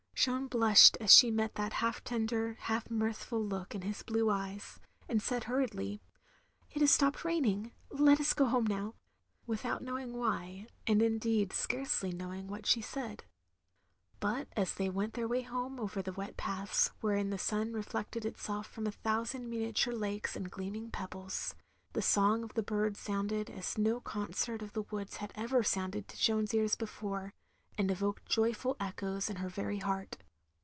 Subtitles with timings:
[0.23, 4.79] Jeanne blushed as she met that half tender, half mirthful look in his blue eyes,
[5.09, 5.99] and said hurriedly,
[6.69, 8.93] "It has stopped raining, let us go home now,"
[9.47, 13.23] without knowing why; and indeed scarcely knowing what she said.
[14.19, 18.23] But as they went their way home over the wet paths, wherein the sun reflected
[18.23, 21.55] itself from a thousand miniature lakes and gleaming pebbles—
[21.95, 26.11] ^the song of the birds sounded as no concert of the woods had ever sounded
[26.11, 27.33] in Jeanne's ears before,
[27.77, 30.17] and evoked joyful echoes in her very heart.